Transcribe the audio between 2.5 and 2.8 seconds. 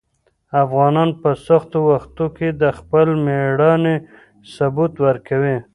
د